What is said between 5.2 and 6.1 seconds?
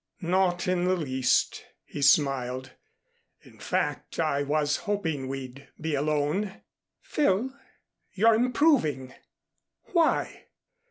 we'd be